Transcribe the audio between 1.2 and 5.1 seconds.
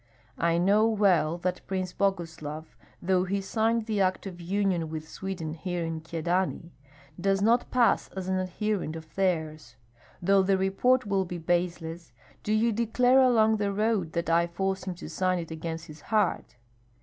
that Prince Boguslav, though he signed the act of union with